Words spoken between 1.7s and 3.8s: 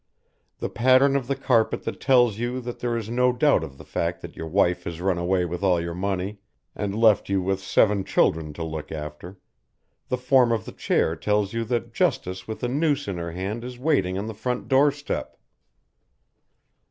that tells you that there is no doubt of